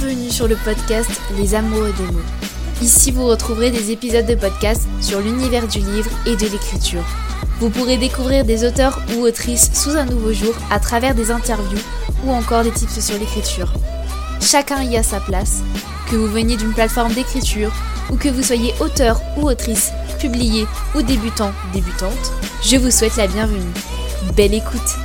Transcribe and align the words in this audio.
Bienvenue 0.00 0.30
sur 0.30 0.46
le 0.46 0.54
podcast 0.54 1.10
Les 1.36 1.56
Amoureux 1.56 1.92
des 1.92 2.12
mots. 2.12 2.22
Ici, 2.80 3.10
vous 3.10 3.26
retrouverez 3.26 3.72
des 3.72 3.90
épisodes 3.90 4.26
de 4.26 4.36
podcast 4.36 4.86
sur 5.00 5.20
l'univers 5.20 5.66
du 5.66 5.80
livre 5.80 6.10
et 6.24 6.36
de 6.36 6.46
l'écriture. 6.46 7.04
Vous 7.58 7.68
pourrez 7.68 7.96
découvrir 7.96 8.44
des 8.44 8.64
auteurs 8.64 9.00
ou 9.16 9.22
autrices 9.22 9.72
sous 9.74 9.96
un 9.96 10.04
nouveau 10.04 10.32
jour 10.32 10.54
à 10.70 10.78
travers 10.78 11.16
des 11.16 11.32
interviews 11.32 11.80
ou 12.24 12.30
encore 12.30 12.62
des 12.62 12.70
tips 12.70 13.00
sur 13.00 13.18
l'écriture. 13.18 13.72
Chacun 14.40 14.84
y 14.84 14.96
a 14.96 15.02
sa 15.02 15.18
place. 15.18 15.62
Que 16.08 16.14
vous 16.14 16.28
veniez 16.28 16.56
d'une 16.56 16.74
plateforme 16.74 17.12
d'écriture 17.12 17.72
ou 18.08 18.16
que 18.16 18.28
vous 18.28 18.44
soyez 18.44 18.74
auteur 18.78 19.20
ou 19.36 19.48
autrice, 19.48 19.90
publié 20.20 20.66
ou 20.94 21.02
débutant, 21.02 21.50
débutante, 21.72 22.32
je 22.62 22.76
vous 22.76 22.92
souhaite 22.92 23.16
la 23.16 23.26
bienvenue. 23.26 23.72
Belle 24.36 24.54
écoute 24.54 24.96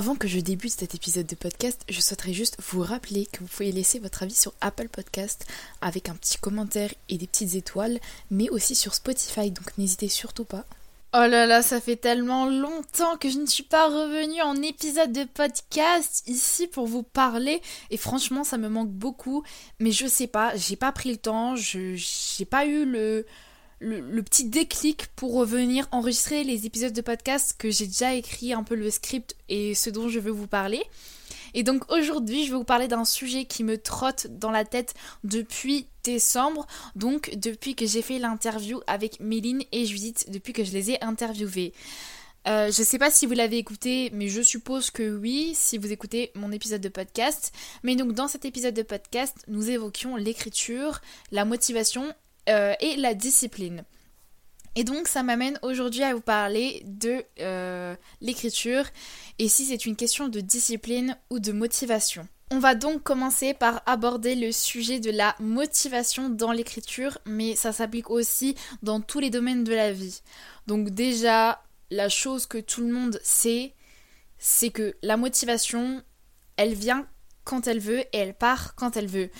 Avant 0.00 0.14
que 0.14 0.28
je 0.28 0.40
débute 0.40 0.72
cet 0.72 0.94
épisode 0.94 1.26
de 1.26 1.34
podcast, 1.34 1.84
je 1.86 2.00
souhaiterais 2.00 2.32
juste 2.32 2.56
vous 2.70 2.80
rappeler 2.80 3.26
que 3.26 3.40
vous 3.40 3.46
pouvez 3.48 3.70
laisser 3.70 3.98
votre 3.98 4.22
avis 4.22 4.34
sur 4.34 4.54
Apple 4.62 4.88
Podcast 4.88 5.46
avec 5.82 6.08
un 6.08 6.14
petit 6.14 6.38
commentaire 6.38 6.94
et 7.10 7.18
des 7.18 7.26
petites 7.26 7.54
étoiles, 7.54 8.00
mais 8.30 8.48
aussi 8.48 8.74
sur 8.74 8.94
Spotify, 8.94 9.50
donc 9.50 9.76
n'hésitez 9.76 10.08
surtout 10.08 10.46
pas. 10.46 10.64
Oh 11.12 11.26
là 11.26 11.44
là, 11.44 11.60
ça 11.60 11.82
fait 11.82 11.96
tellement 11.96 12.48
longtemps 12.48 13.18
que 13.18 13.28
je 13.28 13.38
ne 13.40 13.44
suis 13.44 13.62
pas 13.62 13.88
revenue 13.88 14.40
en 14.40 14.62
épisode 14.62 15.12
de 15.12 15.24
podcast 15.24 16.22
ici 16.26 16.66
pour 16.66 16.86
vous 16.86 17.02
parler 17.02 17.60
et 17.90 17.98
franchement 17.98 18.42
ça 18.42 18.56
me 18.56 18.70
manque 18.70 18.88
beaucoup, 18.88 19.44
mais 19.80 19.92
je 19.92 20.06
sais 20.06 20.28
pas, 20.28 20.56
j'ai 20.56 20.76
pas 20.76 20.92
pris 20.92 21.10
le 21.10 21.18
temps, 21.18 21.56
j'ai 21.56 22.46
pas 22.48 22.64
eu 22.64 22.86
le 22.86 23.26
le, 23.80 24.22
petit 24.22 24.44
déclic 24.44 25.06
pour 25.16 25.34
revenir 25.34 25.88
enregistrer 25.90 26.44
les 26.44 26.66
épisodes 26.66 26.92
de 26.92 27.00
podcast 27.00 27.54
que 27.58 27.70
j'ai 27.70 27.86
déjà 27.86 28.14
écrit 28.14 28.52
un 28.52 28.62
peu 28.62 28.74
le 28.74 28.90
script 28.90 29.34
et 29.48 29.74
ce 29.74 29.90
dont 29.90 30.08
je 30.08 30.20
veux 30.20 30.30
vous 30.30 30.46
parler. 30.46 30.82
Et 31.54 31.62
donc 31.62 31.90
aujourd'hui, 31.90 32.44
je 32.44 32.52
vais 32.52 32.58
vous 32.58 32.64
parler 32.64 32.86
d'un 32.86 33.04
sujet 33.04 33.44
qui 33.44 33.64
me 33.64 33.78
trotte 33.78 34.28
dans 34.28 34.50
la 34.50 34.64
tête 34.64 34.94
depuis 35.24 35.86
décembre, 36.04 36.66
donc 36.94 37.30
depuis 37.36 37.74
que 37.74 37.86
j'ai 37.86 38.02
fait 38.02 38.18
l'interview 38.18 38.80
avec 38.86 39.18
Méline 39.18 39.64
et 39.72 39.84
Judith, 39.84 40.26
depuis 40.30 40.52
que 40.52 40.62
je 40.62 40.72
les 40.72 40.92
ai 40.92 41.02
interviewées. 41.02 41.72
Euh, 42.48 42.70
je 42.70 42.82
sais 42.82 42.98
pas 42.98 43.10
si 43.10 43.26
vous 43.26 43.34
l'avez 43.34 43.58
écouté, 43.58 44.10
mais 44.14 44.28
je 44.28 44.40
suppose 44.40 44.90
que 44.90 45.16
oui, 45.18 45.52
si 45.54 45.76
vous 45.76 45.92
écoutez 45.92 46.30
mon 46.34 46.52
épisode 46.52 46.80
de 46.80 46.88
podcast. 46.88 47.52
Mais 47.82 47.96
donc 47.96 48.12
dans 48.12 48.28
cet 48.28 48.44
épisode 48.44 48.74
de 48.74 48.82
podcast, 48.82 49.36
nous 49.48 49.70
évoquions 49.70 50.16
l'écriture, 50.16 51.00
la 51.32 51.44
motivation 51.44 52.14
euh, 52.48 52.74
et 52.80 52.96
la 52.96 53.14
discipline. 53.14 53.84
Et 54.76 54.84
donc 54.84 55.08
ça 55.08 55.22
m'amène 55.22 55.58
aujourd'hui 55.62 56.02
à 56.02 56.14
vous 56.14 56.20
parler 56.20 56.82
de 56.86 57.24
euh, 57.40 57.96
l'écriture 58.20 58.84
et 59.38 59.48
si 59.48 59.64
c'est 59.64 59.84
une 59.84 59.96
question 59.96 60.28
de 60.28 60.40
discipline 60.40 61.16
ou 61.30 61.40
de 61.40 61.52
motivation. 61.52 62.28
On 62.52 62.58
va 62.58 62.74
donc 62.74 63.02
commencer 63.02 63.54
par 63.54 63.82
aborder 63.86 64.34
le 64.34 64.50
sujet 64.50 64.98
de 64.98 65.10
la 65.10 65.36
motivation 65.38 66.28
dans 66.28 66.50
l'écriture, 66.50 67.18
mais 67.24 67.54
ça 67.54 67.72
s'applique 67.72 68.10
aussi 68.10 68.56
dans 68.82 69.00
tous 69.00 69.20
les 69.20 69.30
domaines 69.30 69.62
de 69.62 69.74
la 69.74 69.92
vie. 69.92 70.20
Donc 70.66 70.90
déjà, 70.90 71.62
la 71.90 72.08
chose 72.08 72.46
que 72.46 72.58
tout 72.58 72.80
le 72.80 72.92
monde 72.92 73.20
sait, 73.22 73.74
c'est 74.38 74.70
que 74.70 74.96
la 75.02 75.16
motivation, 75.16 76.02
elle 76.56 76.74
vient 76.74 77.06
quand 77.44 77.68
elle 77.68 77.78
veut 77.78 78.00
et 78.00 78.18
elle 78.18 78.34
part 78.34 78.74
quand 78.74 78.96
elle 78.96 79.06
veut. 79.06 79.30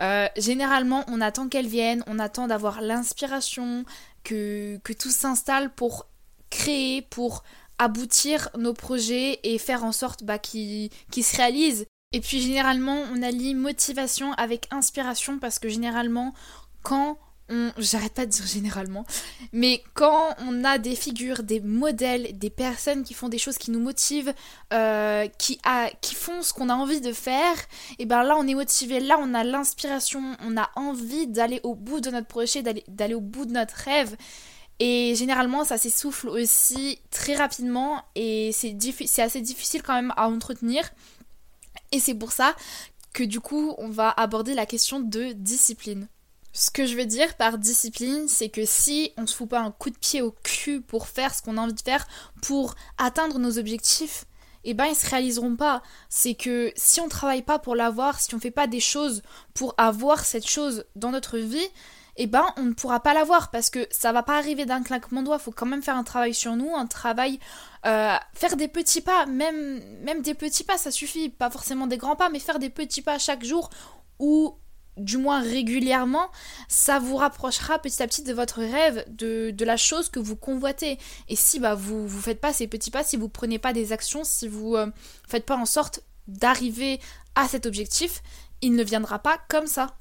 Euh, 0.00 0.28
généralement, 0.36 1.04
on 1.08 1.20
attend 1.20 1.48
qu'elle 1.48 1.66
vienne, 1.66 2.04
on 2.06 2.18
attend 2.18 2.46
d'avoir 2.46 2.80
l'inspiration, 2.80 3.84
que, 4.24 4.78
que 4.84 4.92
tout 4.92 5.10
s'installe 5.10 5.70
pour 5.70 6.06
créer, 6.50 7.02
pour 7.02 7.42
aboutir 7.78 8.50
nos 8.56 8.74
projets 8.74 9.40
et 9.42 9.58
faire 9.58 9.84
en 9.84 9.92
sorte 9.92 10.24
bah, 10.24 10.38
qu'ils 10.38 10.90
se 11.12 11.36
réalisent. 11.36 11.86
Et 12.12 12.20
puis 12.20 12.40
généralement, 12.40 13.02
on 13.12 13.22
allie 13.22 13.54
motivation 13.54 14.32
avec 14.32 14.66
inspiration 14.70 15.38
parce 15.38 15.58
que 15.58 15.68
généralement, 15.68 16.32
quand 16.82 17.18
j'arrête 17.78 18.14
pas 18.14 18.26
de 18.26 18.30
dire 18.30 18.46
généralement, 18.46 19.06
mais 19.52 19.82
quand 19.94 20.34
on 20.40 20.64
a 20.64 20.78
des 20.78 20.94
figures, 20.94 21.42
des 21.42 21.60
modèles, 21.60 22.38
des 22.38 22.50
personnes 22.50 23.04
qui 23.04 23.14
font 23.14 23.28
des 23.28 23.38
choses 23.38 23.56
qui 23.56 23.70
nous 23.70 23.80
motivent, 23.80 24.34
euh, 24.72 25.26
qui, 25.38 25.58
a, 25.64 25.90
qui 26.00 26.14
font 26.14 26.42
ce 26.42 26.52
qu'on 26.52 26.68
a 26.68 26.74
envie 26.74 27.00
de 27.00 27.12
faire, 27.12 27.56
et 27.98 28.06
ben 28.06 28.22
là 28.22 28.36
on 28.38 28.46
est 28.46 28.54
motivé, 28.54 29.00
là 29.00 29.16
on 29.18 29.32
a 29.34 29.44
l'inspiration, 29.44 30.36
on 30.44 30.56
a 30.56 30.70
envie 30.76 31.26
d'aller 31.26 31.60
au 31.62 31.74
bout 31.74 32.00
de 32.00 32.10
notre 32.10 32.26
projet, 32.26 32.62
d'aller 32.62 33.14
au 33.14 33.20
bout 33.20 33.46
de 33.46 33.52
notre 33.52 33.74
rêve. 33.74 34.16
Et 34.80 35.14
généralement, 35.16 35.64
ça 35.64 35.76
s'essouffle 35.76 36.28
aussi 36.28 37.00
très 37.10 37.34
rapidement 37.34 38.04
et 38.14 38.52
c'est 38.52 39.22
assez 39.22 39.40
difficile 39.40 39.82
quand 39.82 39.94
même 39.94 40.12
à 40.16 40.28
entretenir. 40.28 40.88
Et 41.90 41.98
c'est 41.98 42.14
pour 42.14 42.30
ça 42.30 42.54
que 43.12 43.24
du 43.24 43.40
coup, 43.40 43.74
on 43.78 43.88
va 43.88 44.10
aborder 44.10 44.54
la 44.54 44.66
question 44.66 45.00
de 45.00 45.32
discipline. 45.32 46.08
Ce 46.58 46.72
que 46.72 46.86
je 46.86 46.96
veux 46.96 47.06
dire 47.06 47.36
par 47.36 47.56
discipline, 47.56 48.26
c'est 48.26 48.48
que 48.48 48.64
si 48.64 49.12
on 49.16 49.28
se 49.28 49.36
fout 49.36 49.48
pas 49.48 49.60
un 49.60 49.70
coup 49.70 49.90
de 49.90 49.96
pied 49.96 50.22
au 50.22 50.34
cul 50.42 50.80
pour 50.80 51.06
faire 51.06 51.32
ce 51.32 51.40
qu'on 51.40 51.56
a 51.56 51.60
envie 51.60 51.72
de 51.72 51.80
faire, 51.80 52.04
pour 52.42 52.74
atteindre 52.96 53.38
nos 53.38 53.58
objectifs, 53.58 54.24
eh 54.64 54.74
ben 54.74 54.86
ils 54.86 54.96
se 54.96 55.08
réaliseront 55.08 55.54
pas. 55.54 55.84
C'est 56.08 56.34
que 56.34 56.72
si 56.74 57.00
on 57.00 57.08
travaille 57.08 57.42
pas 57.42 57.60
pour 57.60 57.76
l'avoir, 57.76 58.18
si 58.18 58.34
on 58.34 58.40
fait 58.40 58.50
pas 58.50 58.66
des 58.66 58.80
choses 58.80 59.22
pour 59.54 59.76
avoir 59.78 60.24
cette 60.24 60.48
chose 60.48 60.84
dans 60.96 61.12
notre 61.12 61.38
vie, 61.38 61.68
eh 62.16 62.26
ben 62.26 62.44
on 62.56 62.64
ne 62.64 62.72
pourra 62.72 62.98
pas 62.98 63.14
l'avoir 63.14 63.52
parce 63.52 63.70
que 63.70 63.86
ça 63.92 64.10
va 64.10 64.24
pas 64.24 64.36
arriver 64.36 64.66
d'un 64.66 64.82
claquement 64.82 65.20
de 65.20 65.26
doigts. 65.26 65.38
Faut 65.38 65.52
quand 65.52 65.64
même 65.64 65.84
faire 65.84 65.96
un 65.96 66.02
travail 66.02 66.34
sur 66.34 66.56
nous, 66.56 66.74
un 66.74 66.86
travail, 66.86 67.38
euh, 67.86 68.16
faire 68.34 68.56
des 68.56 68.66
petits 68.66 69.00
pas, 69.00 69.26
même 69.26 69.80
même 70.02 70.22
des 70.22 70.34
petits 70.34 70.64
pas, 70.64 70.76
ça 70.76 70.90
suffit. 70.90 71.28
Pas 71.28 71.50
forcément 71.50 71.86
des 71.86 71.98
grands 71.98 72.16
pas, 72.16 72.30
mais 72.30 72.40
faire 72.40 72.58
des 72.58 72.68
petits 72.68 73.02
pas 73.02 73.20
chaque 73.20 73.44
jour 73.44 73.70
où 74.18 74.58
du 74.98 75.16
moins 75.16 75.40
régulièrement, 75.40 76.30
ça 76.68 76.98
vous 76.98 77.16
rapprochera 77.16 77.78
petit 77.78 78.02
à 78.02 78.06
petit 78.06 78.22
de 78.22 78.32
votre 78.32 78.60
rêve, 78.60 79.04
de, 79.08 79.54
la 79.64 79.76
chose 79.76 80.08
que 80.08 80.18
vous 80.18 80.36
convoitez. 80.36 80.98
Et 81.28 81.36
si 81.36 81.60
bah, 81.60 81.74
vous 81.74 82.04
ne 82.04 82.08
faites 82.08 82.40
pas 82.40 82.52
ces 82.52 82.66
petits 82.66 82.90
pas, 82.90 83.04
si 83.04 83.16
vous 83.16 83.28
prenez 83.28 83.58
pas 83.58 83.72
des 83.72 83.92
actions, 83.92 84.24
si 84.24 84.48
vous 84.48 84.76
ne 84.76 84.82
euh, 84.82 84.90
faites 85.26 85.46
pas 85.46 85.56
en 85.56 85.66
sorte 85.66 86.00
d'arriver 86.26 87.00
à 87.34 87.48
cet 87.48 87.66
objectif, 87.66 88.22
il 88.60 88.74
ne 88.74 88.82
viendra 88.82 89.18
pas 89.18 89.38
comme 89.48 89.66
ça. 89.66 89.96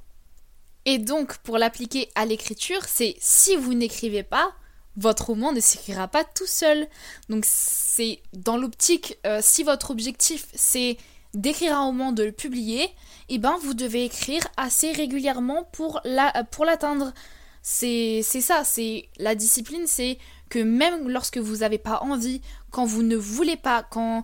Et 0.86 0.98
donc, 0.98 1.38
pour 1.40 1.58
l'appliquer 1.58 2.10
à 2.16 2.26
l'écriture, 2.26 2.84
c'est 2.86 3.16
si 3.20 3.56
vous 3.56 3.74
n'écrivez 3.74 4.24
pas, 4.24 4.54
votre 4.96 5.28
roman 5.28 5.52
ne 5.52 5.60
s'écrira 5.60 6.08
pas 6.08 6.24
tout 6.24 6.48
seul. 6.48 6.88
Donc, 7.30 7.44
c'est 7.46 8.22
dans 8.34 8.58
l'optique, 8.58 9.18
euh, 9.26 9.40
si 9.42 9.64
votre 9.64 9.92
objectif 9.92 10.48
c'est 10.54 10.98
d'écrire 11.34 11.78
un 11.78 11.86
roman, 11.86 12.12
de 12.12 12.24
le 12.24 12.32
publier, 12.32 12.90
eh 13.30 13.38
ben 13.38 13.58
vous 13.62 13.74
devez 13.74 14.06
écrire 14.06 14.48
assez 14.58 14.92
régulièrement 14.92 15.64
pour 15.72 16.02
la 16.04 16.44
pour 16.52 16.66
l'atteindre. 16.66 17.14
C'est 17.62 18.22
ça, 18.24 18.64
c'est 18.64 19.10
la 19.18 19.36
discipline, 19.36 19.88
c'est 19.88 20.18
que 20.50 20.60
même 20.60 21.10
lorsque 21.10 21.38
vous 21.38 21.58
n'avez 21.58 21.78
pas 21.78 22.00
envie, 22.02 22.42
quand 22.72 22.86
vous 22.86 23.04
ne 23.04 23.18
voulez 23.18 23.58
pas, 23.58 23.84
quand 23.84 24.24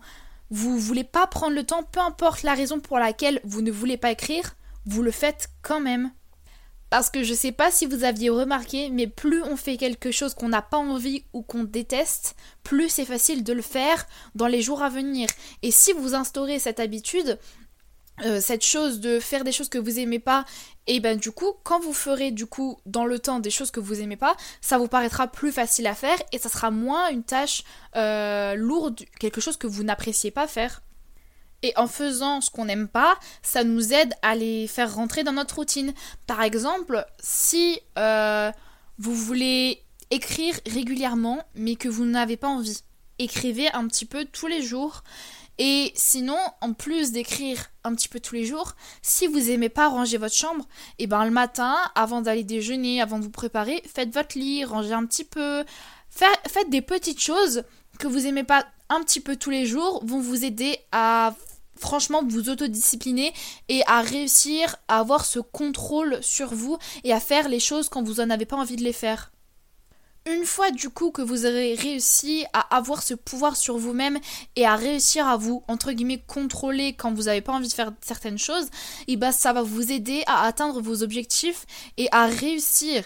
vous 0.50 0.78
voulez 0.78 1.04
pas 1.04 1.28
prendre 1.28 1.56
le 1.56 1.66
temps, 1.66 1.84
peu 1.84 2.00
importe 2.00 2.44
la 2.44 2.54
raison 2.54 2.80
pour 2.80 3.00
laquelle 3.00 3.42
vous 3.44 3.62
ne 3.62 3.72
voulez 3.72 3.98
pas 3.98 4.12
écrire, 4.12 4.56
vous 4.86 5.02
le 5.02 5.12
faites 5.12 5.50
quand 5.62 5.80
même. 5.80 6.12
Parce 6.94 7.10
que 7.10 7.24
je 7.24 7.34
sais 7.34 7.52
pas 7.52 7.72
si 7.72 7.88
vous 7.88 8.04
aviez 8.04 8.30
remarqué, 8.30 8.92
mais 8.92 9.08
plus 9.08 9.42
on 9.42 9.58
fait 9.58 9.78
quelque 9.78 10.12
chose 10.12 10.36
qu'on 10.36 10.50
n'a 10.50 10.62
pas 10.62 10.78
envie 10.78 11.24
ou 11.34 11.42
qu'on 11.42 11.64
déteste, 11.64 12.36
plus 12.62 12.88
c'est 12.88 13.04
facile 13.04 13.44
de 13.44 13.52
le 13.52 13.64
faire 13.64 14.06
dans 14.36 14.46
les 14.46 14.62
jours 14.62 14.84
à 14.84 14.90
venir. 14.90 15.28
Et 15.64 15.72
si 15.72 15.92
vous 15.92 16.14
instaurez 16.14 16.60
cette 16.60 16.80
habitude, 16.80 17.40
euh, 18.24 18.40
cette 18.40 18.64
chose 18.64 19.00
de 19.00 19.20
faire 19.20 19.44
des 19.44 19.52
choses 19.52 19.70
que 19.70 19.80
vous 19.80 19.98
aimez 19.98 20.20
pas, 20.20 20.46
et 20.86 21.00
ben 21.00 21.18
du 21.18 21.32
coup, 21.32 21.54
quand 21.64 21.80
vous 21.80 21.94
ferez 21.94 22.30
du 22.30 22.46
coup 22.46 22.78
dans 22.86 23.08
le 23.08 23.18
temps 23.18 23.40
des 23.40 23.50
choses 23.50 23.72
que 23.72 23.80
vous 23.80 24.00
aimez 24.00 24.16
pas, 24.16 24.38
ça 24.62 24.78
vous 24.78 24.88
paraîtra 24.88 25.26
plus 25.26 25.52
facile 25.52 25.88
à 25.88 25.96
faire 25.96 26.22
et 26.32 26.38
ça 26.38 26.50
sera 26.50 26.70
moins 26.70 27.10
une 27.10 27.24
tâche 27.24 27.64
euh, 27.96 28.54
lourde, 28.54 29.02
quelque 29.20 29.42
chose 29.42 29.58
que 29.58 29.66
vous 29.66 29.82
n'appréciez 29.82 30.30
pas 30.30 30.46
faire. 30.46 30.84
Et 31.64 31.74
en 31.78 31.88
faisant 31.88 32.42
ce 32.42 32.52
qu'on 32.52 32.66
n'aime 32.66 32.90
pas, 32.90 33.18
ça 33.42 33.64
nous 33.64 33.94
aide 33.94 34.14
à 34.22 34.36
les 34.36 34.68
faire 34.68 34.94
rentrer 34.94 35.24
dans 35.24 35.32
notre 35.32 35.56
routine. 35.56 35.94
Par 36.28 36.42
exemple, 36.42 37.06
si 37.20 37.80
euh, 37.98 38.52
vous 39.00 39.16
voulez 39.16 39.82
écrire 40.12 40.56
régulièrement 40.68 41.42
mais 41.56 41.76
que 41.76 41.88
vous 41.88 42.06
n'avez 42.06 42.38
pas 42.38 42.50
envie, 42.50 42.82
écrivez 43.18 43.72
un 43.72 43.88
petit 43.88 44.06
peu 44.06 44.26
tous 44.26 44.48
les 44.48 44.62
jours. 44.62 45.04
Et 45.60 45.92
sinon, 45.96 46.38
en 46.62 46.74
plus 46.74 47.12
d'écrire 47.12 47.70
un 47.84 47.94
petit 47.94 48.10
peu 48.10 48.20
tous 48.20 48.34
les 48.34 48.46
jours, 48.46 48.74
si 49.02 49.28
vous 49.28 49.52
aimez 49.52 49.70
pas 49.70 49.88
ranger 49.88 50.18
votre 50.18 50.34
chambre, 50.34 50.66
et 50.98 51.04
eh 51.04 51.08
ben 51.08 51.24
le 51.26 51.32
matin, 51.32 51.76
avant 51.94 52.22
d'aller 52.22 52.44
déjeuner, 52.44 53.02
avant 53.02 53.20
de 53.20 53.24
vous 53.24 53.30
préparer, 53.30 53.84
faites 53.86 54.12
votre 54.12 54.38
lit, 54.38 54.66
rangez 54.66 54.94
un 54.94 55.06
petit 55.06 55.24
peu, 55.24 55.64
faites 56.10 56.70
des 56.70 56.82
petites 56.82 57.22
choses 57.22 57.64
que 58.00 58.08
vous 58.08 58.26
aimez 58.26 58.44
pas 58.44 58.66
un 58.90 59.02
petit 59.04 59.20
peu 59.20 59.36
tous 59.36 59.52
les 59.52 59.68
jours, 59.68 60.04
vont 60.04 60.20
vous 60.20 60.44
aider 60.44 60.80
à 60.92 61.36
franchement 61.84 62.24
vous 62.28 62.50
autodiscipliner 62.50 63.34
et 63.70 63.84
à 63.88 64.02
réussir 64.02 64.78
à 64.88 65.00
avoir 65.00 65.26
ce 65.26 65.40
contrôle 65.40 66.18
sur 66.22 66.54
vous 66.54 66.78
et 67.04 67.14
à 67.14 67.20
faire 67.20 67.50
les 67.50 67.60
choses 67.60 67.90
quand 67.90 68.04
vous 68.04 68.22
en 68.22 68.30
avez 68.30 68.46
pas 68.46 68.56
envie 68.56 68.78
de 68.78 68.84
les 68.84 68.94
faire. 68.94 69.32
Une 70.26 70.46
fois 70.46 70.72
du 70.72 70.90
coup 70.90 71.12
que 71.12 71.22
vous 71.22 71.46
aurez 71.46 71.74
réussi 71.74 72.46
à 72.54 72.62
avoir 72.78 73.04
ce 73.04 73.14
pouvoir 73.14 73.58
sur 73.58 73.78
vous-même 73.78 74.20
et 74.56 74.66
à 74.66 74.78
réussir 74.78 75.28
à 75.28 75.36
vous 75.36 75.64
entre 75.68 75.92
guillemets 75.92 76.24
contrôler 76.26 76.94
quand 76.94 77.14
vous 77.14 77.24
n'avez 77.24 77.42
pas 77.42 77.52
envie 77.52 77.68
de 77.68 77.74
faire 77.74 77.92
certaines 78.00 78.38
choses, 78.38 78.70
et 79.10 79.18
bah 79.18 79.34
ça 79.34 79.52
va 79.52 79.64
vous 79.64 79.92
aider 79.92 80.24
à 80.26 80.46
atteindre 80.46 80.82
vos 80.82 81.04
objectifs 81.04 81.66
et 81.98 82.08
à 82.14 82.28
réussir. 82.28 83.04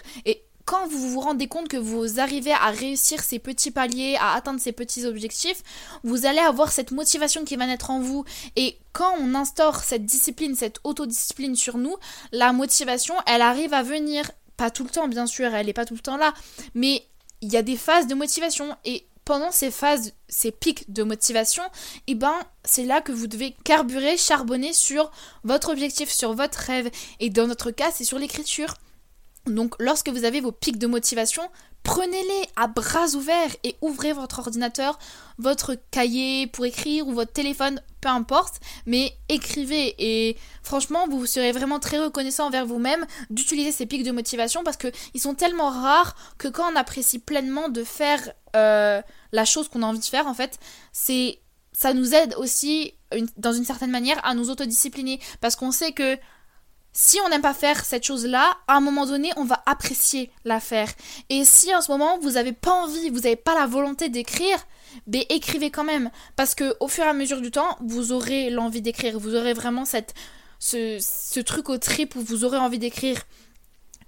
Quand 0.68 0.86
vous 0.86 1.08
vous 1.08 1.20
rendez 1.20 1.48
compte 1.48 1.66
que 1.66 1.78
vous 1.78 2.20
arrivez 2.20 2.52
à 2.52 2.68
réussir 2.68 3.22
ces 3.22 3.38
petits 3.38 3.70
paliers, 3.70 4.18
à 4.20 4.34
atteindre 4.34 4.60
ces 4.60 4.72
petits 4.72 5.06
objectifs, 5.06 5.62
vous 6.04 6.26
allez 6.26 6.40
avoir 6.40 6.72
cette 6.72 6.90
motivation 6.90 7.46
qui 7.46 7.56
va 7.56 7.66
naître 7.66 7.88
en 7.88 8.00
vous. 8.00 8.26
Et 8.54 8.76
quand 8.92 9.14
on 9.18 9.34
instaure 9.34 9.76
cette 9.76 10.04
discipline, 10.04 10.54
cette 10.54 10.78
autodiscipline 10.84 11.56
sur 11.56 11.78
nous, 11.78 11.96
la 12.32 12.52
motivation, 12.52 13.14
elle 13.26 13.40
arrive 13.40 13.72
à 13.72 13.82
venir 13.82 14.30
pas 14.58 14.70
tout 14.70 14.84
le 14.84 14.90
temps, 14.90 15.08
bien 15.08 15.24
sûr, 15.24 15.54
elle 15.54 15.64
n'est 15.64 15.72
pas 15.72 15.86
tout 15.86 15.94
le 15.94 16.00
temps 16.00 16.18
là, 16.18 16.34
mais 16.74 17.02
il 17.40 17.50
y 17.50 17.56
a 17.56 17.62
des 17.62 17.78
phases 17.78 18.06
de 18.06 18.14
motivation 18.14 18.76
et 18.84 19.06
pendant 19.24 19.50
ces 19.50 19.70
phases, 19.70 20.12
ces 20.28 20.50
pics 20.50 20.92
de 20.92 21.02
motivation, 21.02 21.62
eh 22.08 22.14
ben 22.14 22.34
c'est 22.64 22.84
là 22.84 23.00
que 23.00 23.12
vous 23.12 23.26
devez 23.26 23.56
carburer, 23.64 24.18
charbonner 24.18 24.74
sur 24.74 25.10
votre 25.44 25.70
objectif, 25.70 26.10
sur 26.10 26.34
votre 26.34 26.58
rêve. 26.58 26.90
Et 27.20 27.30
dans 27.30 27.46
notre 27.46 27.70
cas, 27.70 27.90
c'est 27.90 28.04
sur 28.04 28.18
l'écriture. 28.18 28.74
Donc 29.54 29.74
lorsque 29.78 30.08
vous 30.08 30.24
avez 30.24 30.40
vos 30.40 30.52
pics 30.52 30.78
de 30.78 30.86
motivation, 30.86 31.42
prenez-les 31.82 32.48
à 32.56 32.66
bras 32.66 33.08
ouverts 33.14 33.54
et 33.64 33.76
ouvrez 33.80 34.12
votre 34.12 34.40
ordinateur, 34.40 34.98
votre 35.38 35.76
cahier 35.90 36.46
pour 36.46 36.66
écrire 36.66 37.06
ou 37.08 37.12
votre 37.12 37.32
téléphone, 37.32 37.80
peu 38.00 38.08
importe, 38.08 38.60
mais 38.86 39.12
écrivez. 39.28 39.94
Et 39.98 40.36
franchement 40.62 41.06
vous 41.08 41.26
serez 41.26 41.52
vraiment 41.52 41.80
très 41.80 41.98
reconnaissant 41.98 42.46
envers 42.46 42.66
vous-même 42.66 43.06
d'utiliser 43.30 43.72
ces 43.72 43.86
pics 43.86 44.04
de 44.04 44.12
motivation 44.12 44.62
parce 44.64 44.76
qu'ils 44.76 45.20
sont 45.20 45.34
tellement 45.34 45.70
rares 45.70 46.14
que 46.38 46.48
quand 46.48 46.70
on 46.72 46.76
apprécie 46.76 47.18
pleinement 47.18 47.68
de 47.68 47.84
faire 47.84 48.32
euh, 48.56 49.00
la 49.32 49.44
chose 49.44 49.68
qu'on 49.68 49.82
a 49.82 49.86
envie 49.86 49.98
de 49.98 50.04
faire 50.04 50.26
en 50.26 50.34
fait, 50.34 50.58
c'est 50.92 51.40
ça 51.72 51.94
nous 51.94 52.12
aide 52.12 52.34
aussi 52.36 52.94
dans 53.36 53.52
une 53.52 53.64
certaine 53.64 53.90
manière 53.92 54.20
à 54.26 54.34
nous 54.34 54.50
autodiscipliner 54.50 55.20
parce 55.40 55.54
qu'on 55.54 55.70
sait 55.70 55.92
que 55.92 56.18
si 57.00 57.20
on 57.24 57.28
n'aime 57.28 57.42
pas 57.42 57.54
faire 57.54 57.84
cette 57.84 58.02
chose-là, 58.02 58.56
à 58.66 58.74
un 58.74 58.80
moment 58.80 59.06
donné, 59.06 59.30
on 59.36 59.44
va 59.44 59.62
apprécier 59.66 60.32
la 60.44 60.58
faire. 60.58 60.90
Et 61.28 61.44
si 61.44 61.72
en 61.72 61.80
ce 61.80 61.92
moment, 61.92 62.18
vous 62.18 62.32
n'avez 62.32 62.50
pas 62.50 62.72
envie, 62.72 63.08
vous 63.10 63.20
n'avez 63.20 63.36
pas 63.36 63.54
la 63.54 63.68
volonté 63.68 64.08
d'écrire, 64.08 64.58
ben 65.06 65.22
écrivez 65.28 65.70
quand 65.70 65.84
même. 65.84 66.10
Parce 66.34 66.56
que 66.56 66.74
au 66.80 66.88
fur 66.88 67.04
et 67.04 67.08
à 67.08 67.12
mesure 67.12 67.40
du 67.40 67.52
temps, 67.52 67.78
vous 67.80 68.10
aurez 68.10 68.50
l'envie 68.50 68.82
d'écrire. 68.82 69.16
Vous 69.20 69.36
aurez 69.36 69.52
vraiment 69.52 69.84
cette, 69.84 70.12
ce, 70.58 70.98
ce 71.00 71.38
truc 71.38 71.68
au 71.68 71.78
trip 71.78 72.16
où 72.16 72.20
vous 72.20 72.44
aurez 72.44 72.58
envie 72.58 72.80
d'écrire. 72.80 73.22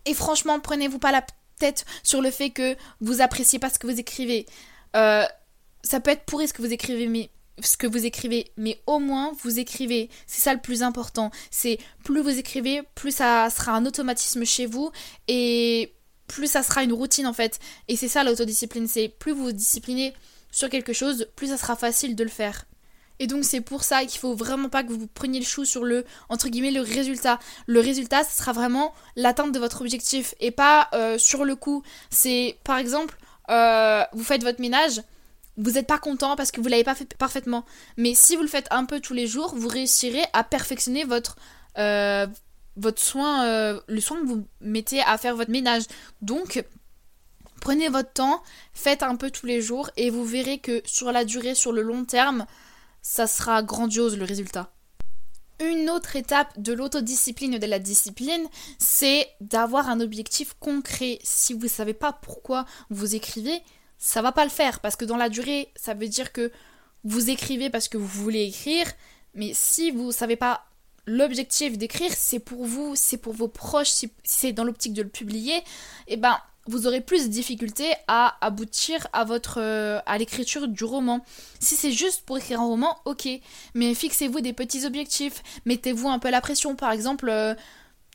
Et 0.04 0.12
franchement, 0.12 0.58
prenez-vous 0.58 0.98
pas 0.98 1.12
la 1.12 1.24
tête 1.60 1.86
sur 2.02 2.20
le 2.20 2.32
fait 2.32 2.50
que 2.50 2.74
vous 3.00 3.20
appréciez 3.20 3.60
pas 3.60 3.70
ce 3.70 3.78
que 3.78 3.86
vous 3.86 4.00
écrivez. 4.00 4.46
Euh, 4.96 5.24
ça 5.84 6.00
peut 6.00 6.10
être 6.10 6.24
pourri 6.24 6.48
ce 6.48 6.52
que 6.52 6.62
vous 6.62 6.72
écrivez, 6.72 7.06
mais 7.06 7.30
ce 7.66 7.76
que 7.76 7.86
vous 7.86 8.06
écrivez, 8.06 8.52
mais 8.56 8.80
au 8.86 8.98
moins 8.98 9.32
vous 9.42 9.58
écrivez. 9.58 10.10
C'est 10.26 10.40
ça 10.40 10.54
le 10.54 10.60
plus 10.60 10.82
important. 10.82 11.30
C'est 11.50 11.78
plus 12.04 12.20
vous 12.20 12.38
écrivez, 12.38 12.82
plus 12.94 13.14
ça 13.14 13.48
sera 13.50 13.72
un 13.72 13.86
automatisme 13.86 14.44
chez 14.44 14.66
vous 14.66 14.90
et 15.28 15.94
plus 16.26 16.50
ça 16.50 16.62
sera 16.62 16.82
une 16.82 16.92
routine 16.92 17.26
en 17.26 17.32
fait. 17.32 17.58
Et 17.88 17.96
c'est 17.96 18.08
ça 18.08 18.24
l'autodiscipline. 18.24 18.86
C'est 18.86 19.08
plus 19.08 19.32
vous 19.32 19.44
vous 19.44 19.52
disciplinez 19.52 20.14
sur 20.52 20.68
quelque 20.68 20.92
chose, 20.92 21.28
plus 21.36 21.48
ça 21.48 21.56
sera 21.56 21.76
facile 21.76 22.16
de 22.16 22.24
le 22.24 22.30
faire. 22.30 22.64
Et 23.20 23.26
donc 23.26 23.44
c'est 23.44 23.60
pour 23.60 23.84
ça 23.84 24.04
qu'il 24.04 24.18
faut 24.18 24.34
vraiment 24.34 24.70
pas 24.70 24.82
que 24.82 24.92
vous 24.92 25.06
preniez 25.06 25.38
le 25.38 25.44
chou 25.44 25.66
sur 25.66 25.84
le 25.84 26.04
entre 26.30 26.48
guillemets 26.48 26.70
le 26.70 26.80
résultat. 26.80 27.38
Le 27.66 27.78
résultat, 27.80 28.24
ce 28.24 28.36
sera 28.36 28.52
vraiment 28.52 28.94
l'atteinte 29.14 29.52
de 29.52 29.58
votre 29.58 29.82
objectif 29.82 30.34
et 30.40 30.50
pas 30.50 30.88
euh, 30.94 31.18
sur 31.18 31.44
le 31.44 31.54
coup. 31.54 31.82
C'est 32.08 32.56
par 32.64 32.78
exemple, 32.78 33.18
euh, 33.50 34.02
vous 34.14 34.24
faites 34.24 34.42
votre 34.42 34.60
ménage, 34.60 35.02
vous 35.60 35.72
n'êtes 35.72 35.86
pas 35.86 35.98
content 35.98 36.36
parce 36.36 36.50
que 36.50 36.60
vous 36.60 36.68
l'avez 36.68 36.84
pas 36.84 36.94
fait 36.94 37.14
parfaitement. 37.16 37.64
Mais 37.96 38.14
si 38.14 38.34
vous 38.34 38.42
le 38.42 38.48
faites 38.48 38.66
un 38.70 38.84
peu 38.84 39.00
tous 39.00 39.14
les 39.14 39.26
jours, 39.26 39.54
vous 39.54 39.68
réussirez 39.68 40.24
à 40.32 40.42
perfectionner 40.42 41.04
votre, 41.04 41.36
euh, 41.78 42.26
votre 42.76 43.00
soin, 43.00 43.44
euh, 43.44 43.80
le 43.86 44.00
soin 44.00 44.20
que 44.20 44.26
vous 44.26 44.46
mettez 44.60 45.00
à 45.02 45.18
faire 45.18 45.36
votre 45.36 45.50
ménage. 45.50 45.84
Donc, 46.22 46.64
prenez 47.60 47.88
votre 47.88 48.12
temps, 48.12 48.42
faites 48.72 49.02
un 49.02 49.16
peu 49.16 49.30
tous 49.30 49.46
les 49.46 49.60
jours 49.60 49.90
et 49.96 50.10
vous 50.10 50.24
verrez 50.24 50.58
que 50.58 50.80
sur 50.86 51.12
la 51.12 51.24
durée, 51.24 51.54
sur 51.54 51.72
le 51.72 51.82
long 51.82 52.04
terme, 52.04 52.46
ça 53.02 53.26
sera 53.26 53.62
grandiose 53.62 54.16
le 54.16 54.24
résultat. 54.24 54.72
Une 55.62 55.90
autre 55.90 56.16
étape 56.16 56.58
de 56.58 56.72
l'autodiscipline 56.72 57.58
de 57.58 57.66
la 57.66 57.78
discipline, 57.78 58.46
c'est 58.78 59.28
d'avoir 59.42 59.90
un 59.90 60.00
objectif 60.00 60.54
concret. 60.58 61.18
Si 61.22 61.52
vous 61.52 61.64
ne 61.64 61.68
savez 61.68 61.92
pas 61.92 62.14
pourquoi 62.14 62.64
vous 62.88 63.14
écrivez, 63.14 63.62
ça 64.00 64.22
va 64.22 64.32
pas 64.32 64.44
le 64.44 64.50
faire 64.50 64.80
parce 64.80 64.96
que 64.96 65.04
dans 65.04 65.18
la 65.18 65.28
durée, 65.28 65.68
ça 65.76 65.94
veut 65.94 66.08
dire 66.08 66.32
que 66.32 66.50
vous 67.04 67.30
écrivez 67.30 67.70
parce 67.70 67.86
que 67.86 67.98
vous 67.98 68.06
voulez 68.06 68.44
écrire, 68.44 68.86
mais 69.34 69.52
si 69.54 69.90
vous 69.90 70.10
savez 70.10 70.36
pas 70.36 70.64
l'objectif 71.06 71.78
d'écrire, 71.78 72.10
c'est 72.16 72.38
pour 72.38 72.64
vous, 72.64 72.96
c'est 72.96 73.18
pour 73.18 73.34
vos 73.34 73.46
proches, 73.46 73.90
si 73.90 74.10
c'est 74.24 74.52
dans 74.52 74.64
l'optique 74.64 74.94
de 74.94 75.02
le 75.02 75.08
publier, 75.08 75.56
et 75.56 75.62
eh 76.08 76.16
ben 76.16 76.38
vous 76.66 76.86
aurez 76.86 77.00
plus 77.00 77.24
de 77.24 77.28
difficultés 77.28 77.92
à 78.06 78.36
aboutir 78.44 79.06
à 79.12 79.24
votre 79.24 79.60
euh, 79.60 79.98
à 80.06 80.18
l'écriture 80.18 80.68
du 80.68 80.84
roman. 80.84 81.24
Si 81.58 81.74
c'est 81.76 81.92
juste 81.92 82.22
pour 82.22 82.38
écrire 82.38 82.60
un 82.60 82.66
roman, 82.66 82.98
ok, 83.04 83.28
mais 83.74 83.94
fixez-vous 83.94 84.40
des 84.40 84.52
petits 84.52 84.86
objectifs, 84.86 85.42
mettez-vous 85.66 86.08
un 86.08 86.18
peu 86.18 86.30
la 86.30 86.40
pression, 86.40 86.74
par 86.74 86.92
exemple. 86.92 87.28
Euh, 87.28 87.54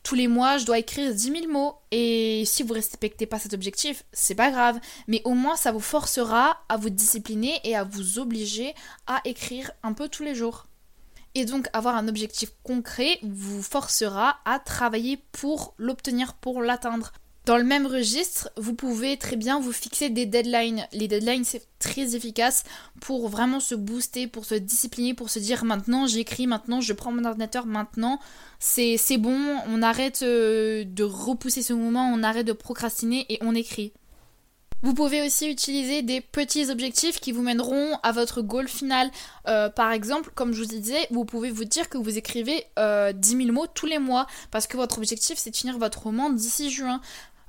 tous 0.05 0.15
les 0.15 0.27
mois, 0.27 0.59
je 0.59 0.65
dois 0.65 0.77
écrire 0.77 1.13
10 1.13 1.19
000 1.19 1.51
mots. 1.51 1.75
Et 1.91 2.43
si 2.45 2.61
vous 2.61 2.75
respectez 2.75 3.25
pas 3.25 3.39
cet 3.39 3.53
objectif, 3.53 4.03
c'est 4.13 4.35
pas 4.35 4.51
grave. 4.51 4.79
Mais 5.07 5.21
au 5.25 5.33
moins, 5.33 5.57
ça 5.57 5.71
vous 5.71 5.79
forcera 5.79 6.59
à 6.69 6.77
vous 6.77 6.91
discipliner 6.91 7.59
et 7.63 7.75
à 7.75 7.83
vous 7.83 8.19
obliger 8.19 8.75
à 9.07 9.19
écrire 9.25 9.71
un 9.81 9.93
peu 9.93 10.07
tous 10.07 10.23
les 10.23 10.35
jours. 10.35 10.67
Et 11.33 11.45
donc, 11.45 11.67
avoir 11.73 11.95
un 11.95 12.07
objectif 12.07 12.51
concret 12.63 13.17
vous 13.23 13.63
forcera 13.63 14.37
à 14.45 14.59
travailler 14.59 15.17
pour 15.31 15.73
l'obtenir, 15.77 16.35
pour 16.35 16.61
l'atteindre. 16.61 17.11
Dans 17.45 17.57
le 17.57 17.63
même 17.63 17.85
registre, 17.85 18.49
vous 18.57 18.73
pouvez 18.73 19.17
très 19.17 19.35
bien 19.35 19.59
vous 19.59 19.71
fixer 19.71 20.09
des 20.09 20.25
deadlines. 20.25 20.87
Les 20.93 21.07
deadlines, 21.07 21.43
c'est 21.43 21.61
très 21.77 22.15
efficace 22.15 22.63
pour 23.01 23.29
vraiment 23.29 23.59
se 23.59 23.75
booster, 23.75 24.25
pour 24.25 24.45
se 24.45 24.55
discipliner, 24.55 25.13
pour 25.13 25.29
se 25.29 25.37
dire 25.37 25.63
maintenant 25.63 26.07
j'écris, 26.07 26.47
maintenant 26.47 26.81
je 26.81 26.91
prends 26.93 27.11
mon 27.11 27.23
ordinateur, 27.23 27.67
maintenant 27.67 28.19
c'est 28.57 28.97
bon, 29.19 29.37
on 29.67 29.83
arrête 29.83 30.23
euh, 30.23 30.85
de 30.85 31.03
repousser 31.03 31.61
ce 31.61 31.73
moment, 31.73 32.11
on 32.11 32.23
arrête 32.23 32.47
de 32.47 32.53
procrastiner 32.53 33.27
et 33.29 33.37
on 33.41 33.53
écrit. 33.53 33.93
Vous 34.81 34.93
pouvez 34.93 35.25
aussi 35.25 35.49
utiliser 35.49 36.01
des 36.01 36.21
petits 36.21 36.69
objectifs 36.69 37.19
qui 37.19 37.31
vous 37.31 37.41
mèneront 37.41 37.97
à 38.03 38.11
votre 38.11 38.41
goal 38.41 38.67
final. 38.67 39.09
Euh, 39.47 39.69
par 39.69 39.91
exemple, 39.91 40.31
comme 40.35 40.53
je 40.53 40.61
vous 40.61 40.67
disais, 40.67 41.07
vous 41.11 41.25
pouvez 41.25 41.49
vous 41.49 41.65
dire 41.65 41.89
que 41.89 41.97
vous 41.97 42.17
écrivez 42.17 42.65
euh, 42.77 43.11
10 43.13 43.37
000 43.37 43.51
mots 43.51 43.67
tous 43.67 43.85
les 43.85 43.99
mois 43.99 44.27
parce 44.51 44.67
que 44.67 44.77
votre 44.77 44.97
objectif 44.97 45.37
c'est 45.37 45.51
de 45.51 45.55
finir 45.55 45.77
votre 45.77 46.03
roman 46.03 46.29
d'ici 46.29 46.69
juin. 46.69 47.01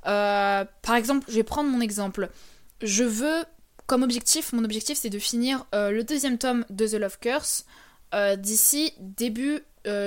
Euh, 0.07 0.65
par 0.81 0.95
exemple, 0.95 1.25
je 1.29 1.35
vais 1.35 1.43
prendre 1.43 1.69
mon 1.69 1.81
exemple. 1.81 2.29
Je 2.81 3.03
veux, 3.03 3.43
comme 3.85 4.03
objectif, 4.03 4.53
mon 4.53 4.63
objectif 4.63 4.97
c'est 4.97 5.09
de 5.09 5.19
finir 5.19 5.65
euh, 5.73 5.91
le 5.91 6.03
deuxième 6.03 6.37
tome 6.37 6.65
de 6.69 6.87
The 6.87 6.93
Love 6.93 7.19
Curse 7.19 7.65
euh, 8.13 8.35
d'ici 8.35 8.93
début 8.99 9.61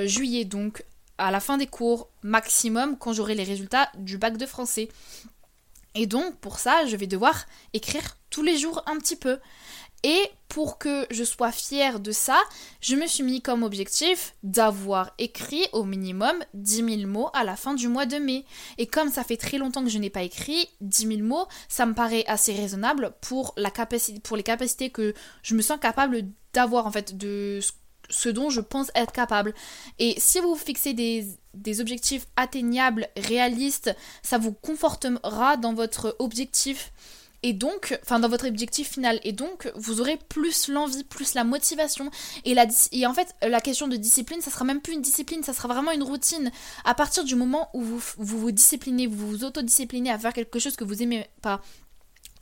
juillet, 0.04 0.44
donc 0.44 0.84
à 1.16 1.30
la 1.30 1.40
fin 1.40 1.56
des 1.56 1.66
cours 1.66 2.10
maximum 2.22 2.98
quand 2.98 3.14
j'aurai 3.14 3.34
les 3.34 3.44
résultats 3.44 3.88
du 3.96 4.18
bac 4.18 4.36
de 4.36 4.44
français. 4.44 4.90
Et 5.94 6.06
donc 6.06 6.36
pour 6.36 6.58
ça, 6.58 6.84
je 6.84 6.96
vais 6.96 7.06
devoir 7.06 7.46
écrire 7.72 8.18
tous 8.28 8.42
les 8.42 8.58
jours 8.58 8.82
un 8.84 8.98
petit 8.98 9.16
peu. 9.16 9.38
Et 10.02 10.30
pour 10.48 10.78
que 10.78 11.06
je 11.10 11.24
sois 11.24 11.52
fière 11.52 12.00
de 12.00 12.10
ça, 12.10 12.38
je 12.80 12.96
me 12.96 13.06
suis 13.06 13.22
mis 13.22 13.40
comme 13.40 13.62
objectif 13.62 14.34
d'avoir 14.42 15.12
écrit 15.18 15.66
au 15.72 15.84
minimum 15.84 16.34
10 16.54 16.98
000 16.98 17.10
mots 17.10 17.30
à 17.34 17.44
la 17.44 17.54
fin 17.54 17.74
du 17.74 17.86
mois 17.86 18.06
de 18.06 18.16
mai. 18.16 18.44
Et 18.78 18.86
comme 18.86 19.10
ça 19.10 19.24
fait 19.24 19.36
très 19.36 19.58
longtemps 19.58 19.84
que 19.84 19.90
je 19.90 19.98
n'ai 19.98 20.10
pas 20.10 20.22
écrit 20.22 20.68
10 20.80 21.06
000 21.06 21.20
mots, 21.20 21.46
ça 21.68 21.86
me 21.86 21.94
paraît 21.94 22.24
assez 22.26 22.52
raisonnable 22.52 23.12
pour, 23.20 23.54
les 23.56 24.42
capacités 24.42 24.90
que 24.90 25.14
je 25.42 25.54
me 25.54 25.62
sens 25.62 25.78
capable 25.80 26.26
d'avoir 26.52 26.86
en 26.86 26.90
fait, 26.90 27.16
de 27.16 27.60
ce 28.08 28.28
dont 28.28 28.50
je 28.50 28.60
pense 28.60 28.90
être 28.94 29.12
capable. 29.12 29.54
Et 29.98 30.14
si 30.18 30.40
vous 30.40 30.56
fixez 30.56 30.94
des 30.94 31.80
objectifs 31.80 32.26
atteignables, 32.36 33.08
réalistes, 33.16 33.94
ça 34.22 34.38
vous 34.38 34.52
confortera 34.52 35.56
dans 35.56 35.74
votre 35.74 36.16
objectif 36.18 36.92
et 37.42 37.52
donc, 37.52 37.98
enfin 38.02 38.18
dans 38.18 38.28
votre 38.28 38.46
objectif 38.46 38.90
final, 38.90 39.20
et 39.24 39.32
donc 39.32 39.70
vous 39.74 40.00
aurez 40.00 40.18
plus 40.28 40.68
l'envie, 40.68 41.04
plus 41.04 41.34
la 41.34 41.44
motivation, 41.44 42.10
et, 42.44 42.54
la, 42.54 42.66
et 42.92 43.06
en 43.06 43.14
fait 43.14 43.34
la 43.42 43.60
question 43.60 43.88
de 43.88 43.96
discipline, 43.96 44.40
ça 44.40 44.50
sera 44.50 44.64
même 44.64 44.80
plus 44.80 44.94
une 44.94 45.02
discipline, 45.02 45.42
ça 45.42 45.52
sera 45.52 45.68
vraiment 45.68 45.92
une 45.92 46.02
routine. 46.02 46.50
À 46.84 46.94
partir 46.94 47.24
du 47.24 47.34
moment 47.34 47.68
où 47.74 47.82
vous 47.82 48.02
vous, 48.18 48.38
vous 48.38 48.50
disciplinez, 48.50 49.06
vous 49.06 49.28
vous 49.28 49.44
autodisciplinez 49.44 50.10
à 50.10 50.18
faire 50.18 50.32
quelque 50.32 50.58
chose 50.58 50.76
que 50.76 50.84
vous 50.84 51.02
aimez 51.02 51.26
pas, 51.42 51.60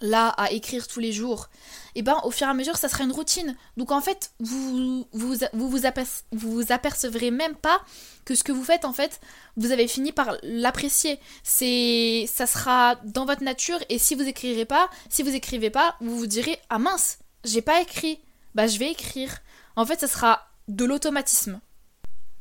là 0.00 0.28
à 0.28 0.50
écrire 0.50 0.86
tous 0.86 1.00
les 1.00 1.12
jours, 1.12 1.48
et 1.94 2.00
eh 2.00 2.02
ben 2.02 2.20
au 2.24 2.30
fur 2.30 2.46
et 2.46 2.50
à 2.50 2.54
mesure 2.54 2.76
ça 2.76 2.88
sera 2.88 3.04
une 3.04 3.12
routine. 3.12 3.56
Donc 3.76 3.90
en 3.90 4.00
fait 4.00 4.32
vous 4.40 5.06
vous, 5.12 5.34
vous, 5.52 6.72
apercevrez 6.72 7.30
même 7.30 7.54
pas 7.56 7.80
que 8.24 8.34
ce 8.34 8.44
que 8.44 8.52
vous 8.52 8.64
faites 8.64 8.84
en 8.84 8.92
fait 8.92 9.20
vous 9.56 9.72
avez 9.72 9.88
fini 9.88 10.12
par 10.12 10.36
l'apprécier. 10.42 11.18
C'est 11.42 12.26
ça 12.32 12.46
sera 12.46 12.96
dans 13.04 13.24
votre 13.24 13.42
nature 13.42 13.78
et 13.88 13.98
si 13.98 14.14
vous 14.14 14.28
écrirez 14.28 14.64
pas, 14.64 14.88
si 15.08 15.22
vous 15.22 15.34
écrivez 15.34 15.70
pas, 15.70 15.96
vous 16.00 16.16
vous 16.16 16.26
direz 16.26 16.58
ah 16.70 16.78
mince 16.78 17.18
j'ai 17.44 17.62
pas 17.62 17.80
écrit, 17.80 18.20
bah 18.54 18.66
je 18.66 18.78
vais 18.78 18.90
écrire. 18.90 19.38
En 19.76 19.86
fait 19.86 20.00
ça 20.00 20.08
sera 20.08 20.48
de 20.68 20.84
l'automatisme. 20.84 21.60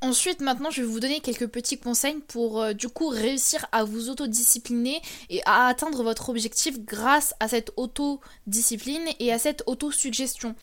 Ensuite, 0.01 0.41
maintenant, 0.41 0.69
je 0.69 0.81
vais 0.81 0.87
vous 0.87 0.99
donner 0.99 1.21
quelques 1.21 1.47
petits 1.47 1.79
conseils 1.79 2.19
pour 2.27 2.61
euh, 2.61 2.73
du 2.73 2.87
coup 2.87 3.07
réussir 3.07 3.65
à 3.71 3.83
vous 3.83 4.09
autodiscipliner 4.09 5.01
et 5.29 5.41
à 5.45 5.65
atteindre 5.65 6.03
votre 6.03 6.29
objectif 6.29 6.79
grâce 6.79 7.33
à 7.39 7.47
cette 7.47 7.71
autodiscipline 7.77 9.07
et 9.19 9.33
à 9.33 9.39
cette 9.39 9.63
autosuggestion. 9.65 10.55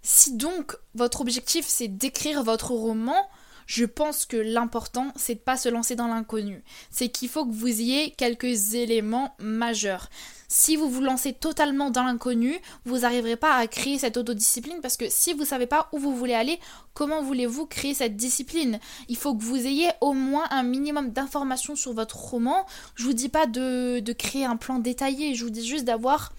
Si 0.00 0.36
donc 0.36 0.76
votre 0.94 1.20
objectif 1.20 1.66
c'est 1.68 1.88
d'écrire 1.88 2.42
votre 2.42 2.72
roman, 2.72 3.28
je 3.72 3.86
pense 3.86 4.26
que 4.26 4.36
l'important, 4.36 5.12
c'est 5.16 5.36
de 5.36 5.40
pas 5.40 5.56
se 5.56 5.70
lancer 5.70 5.96
dans 5.96 6.08
l'inconnu. 6.08 6.62
C'est 6.90 7.08
qu'il 7.08 7.30
faut 7.30 7.46
que 7.46 7.54
vous 7.54 7.80
ayez 7.80 8.10
quelques 8.10 8.74
éléments 8.74 9.34
majeurs. 9.38 10.10
Si 10.46 10.76
vous 10.76 10.90
vous 10.90 11.00
lancez 11.00 11.32
totalement 11.32 11.88
dans 11.88 12.02
l'inconnu, 12.02 12.58
vous 12.84 12.98
n'arriverez 12.98 13.36
pas 13.36 13.54
à 13.54 13.66
créer 13.66 13.98
cette 13.98 14.18
autodiscipline 14.18 14.82
parce 14.82 14.98
que 14.98 15.06
si 15.08 15.32
vous 15.32 15.40
ne 15.40 15.46
savez 15.46 15.66
pas 15.66 15.88
où 15.92 15.98
vous 15.98 16.14
voulez 16.14 16.34
aller, 16.34 16.60
comment 16.92 17.22
voulez-vous 17.22 17.64
créer 17.64 17.94
cette 17.94 18.14
discipline? 18.14 18.78
Il 19.08 19.16
faut 19.16 19.34
que 19.34 19.42
vous 19.42 19.66
ayez 19.66 19.88
au 20.02 20.12
moins 20.12 20.44
un 20.50 20.64
minimum 20.64 21.08
d'informations 21.08 21.74
sur 21.74 21.94
votre 21.94 22.18
roman. 22.18 22.66
Je 22.94 23.04
vous 23.04 23.14
dis 23.14 23.30
pas 23.30 23.46
de, 23.46 24.00
de 24.00 24.12
créer 24.12 24.44
un 24.44 24.56
plan 24.56 24.80
détaillé, 24.80 25.34
je 25.34 25.44
vous 25.44 25.50
dis 25.50 25.66
juste 25.66 25.86
d'avoir 25.86 26.34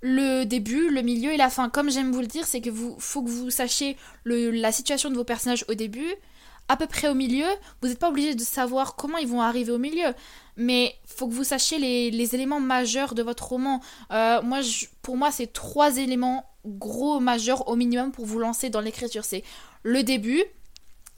le 0.00 0.44
début, 0.44 0.88
le 0.88 1.02
milieu 1.02 1.30
et 1.30 1.36
la 1.36 1.50
fin. 1.50 1.68
Comme 1.68 1.90
j'aime 1.90 2.10
vous 2.10 2.20
le 2.20 2.26
dire, 2.26 2.46
c'est 2.46 2.62
que 2.62 2.70
vous 2.70 2.96
faut 2.98 3.22
que 3.22 3.28
vous 3.28 3.50
sachiez 3.50 3.98
la 4.24 4.72
situation 4.72 5.10
de 5.10 5.14
vos 5.14 5.24
personnages 5.24 5.66
au 5.68 5.74
début, 5.74 6.14
à 6.68 6.76
peu 6.76 6.86
près 6.86 7.08
au 7.08 7.14
milieu. 7.14 7.46
Vous 7.80 7.88
n'êtes 7.88 7.98
pas 7.98 8.08
obligé 8.08 8.34
de 8.34 8.40
savoir 8.40 8.96
comment 8.96 9.18
ils 9.18 9.28
vont 9.28 9.40
arriver 9.40 9.72
au 9.72 9.78
milieu, 9.78 10.14
mais 10.56 10.94
faut 11.06 11.28
que 11.28 11.32
vous 11.32 11.44
sachiez 11.44 11.78
les, 11.78 12.34
éléments 12.34 12.60
majeurs 12.60 13.14
de 13.14 13.22
votre 13.22 13.48
roman. 13.48 13.80
Euh, 14.12 14.42
moi, 14.42 14.60
pour 15.02 15.16
moi, 15.16 15.30
c'est 15.30 15.52
trois 15.52 15.96
éléments 15.96 16.44
gros 16.64 17.20
majeurs 17.20 17.68
au 17.68 17.76
minimum 17.76 18.12
pour 18.12 18.24
vous 18.24 18.38
lancer 18.38 18.70
dans 18.70 18.80
l'écriture. 18.80 19.24
C'est 19.24 19.44
le 19.82 20.02
début, 20.02 20.42